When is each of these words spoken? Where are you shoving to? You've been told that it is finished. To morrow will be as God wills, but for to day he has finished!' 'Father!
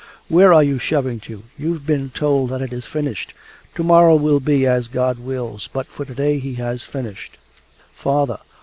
Where 0.29 0.51
are 0.51 0.63
you 0.63 0.79
shoving 0.79 1.19
to? 1.29 1.43
You've 1.59 1.85
been 1.85 2.09
told 2.09 2.49
that 2.49 2.61
it 2.63 2.73
is 2.73 2.85
finished. 2.85 3.35
To 3.75 3.83
morrow 3.83 4.15
will 4.15 4.39
be 4.39 4.65
as 4.65 4.87
God 4.87 5.19
wills, 5.19 5.69
but 5.71 5.85
for 5.85 6.05
to 6.05 6.15
day 6.15 6.39
he 6.39 6.55
has 6.55 6.81
finished!' 6.83 7.37
'Father! 7.93 8.39